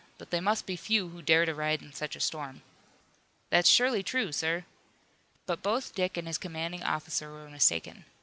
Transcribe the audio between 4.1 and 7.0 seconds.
sir." But both Dick and his commanding